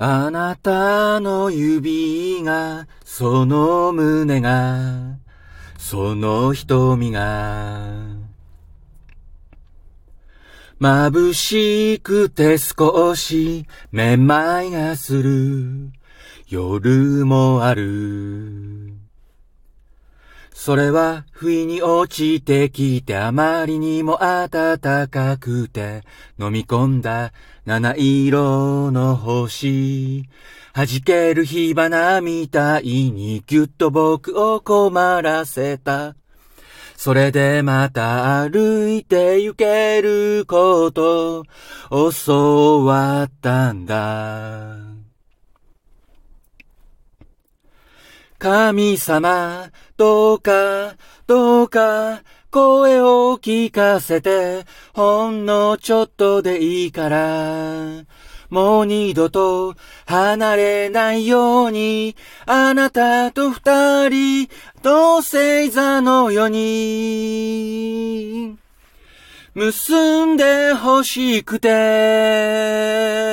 [0.00, 5.18] あなたの指が、その胸が、
[5.76, 7.82] その瞳が、
[10.80, 15.90] 眩しくて少しめまいがする
[16.46, 18.57] 夜もある。
[20.60, 26.02] それは不意に落ちてきてあまりにも暖かくて
[26.36, 27.32] 飲み込んだ
[27.64, 30.28] 七色の星。
[30.74, 36.16] 弾ける火花みたいにぎゅっと僕を困らせた。
[36.96, 41.44] それでまた歩いて行けること
[42.26, 44.87] 教わったんだ。
[48.38, 50.94] 神様、どうか、
[51.26, 58.04] どうか、声を聞かせて、ほんのちょっとでいいから、
[58.48, 59.74] もう二度と
[60.06, 62.14] 離れないように、
[62.46, 64.48] あなたと二人、
[64.82, 68.56] 同星座のように、
[69.54, 73.27] 結んで欲しくて、